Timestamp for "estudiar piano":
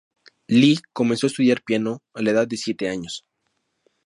1.31-1.99